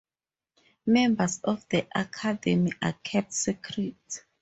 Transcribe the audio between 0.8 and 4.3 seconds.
Members of the academy are kept secret.